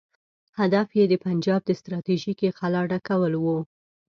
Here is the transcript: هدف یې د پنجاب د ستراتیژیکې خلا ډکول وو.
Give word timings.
هدف 0.59 0.87
یې 0.97 1.03
د 1.07 1.13
پنجاب 1.25 1.61
د 1.65 1.71
ستراتیژیکې 1.79 2.49
خلا 2.57 2.81
ډکول 2.91 3.33
وو. 3.43 3.59